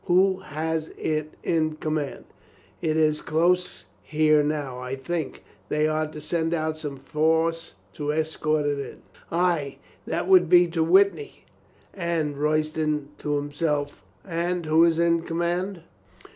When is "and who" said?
14.25-14.83